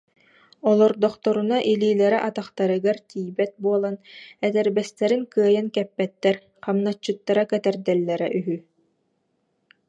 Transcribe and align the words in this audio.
Олордохторуна 0.69 1.57
илиилэрэ 1.71 2.19
атахтарыгар 2.29 2.97
тиийбэт 3.09 3.53
буолан, 3.63 3.95
этэрбэстэрин 4.47 5.23
кыайан 5.33 5.67
кэппэттэр, 5.75 6.35
хамначчыттара 6.65 7.43
кэтэрдэллэрэ 7.51 8.27
үһү 8.37 8.57